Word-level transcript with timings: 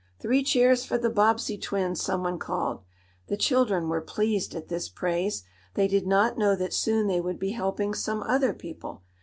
"Three 0.17 0.41
cheers 0.43 0.83
for 0.83 0.97
the 0.97 1.11
Bobbsey 1.11 1.59
twins!" 1.59 2.01
someone 2.01 2.39
called. 2.39 2.81
The 3.27 3.37
children 3.37 3.87
were 3.87 4.01
pleased 4.01 4.55
at 4.55 4.67
this 4.67 4.89
praise. 4.89 5.43
They 5.75 5.87
did 5.87 6.07
not 6.07 6.39
know 6.39 6.55
that 6.55 6.73
soon 6.73 7.05
they 7.05 7.21
would 7.21 7.37
be 7.37 7.51
helping 7.51 7.93
some 7.93 8.23
other 8.23 8.51
people. 8.51 9.03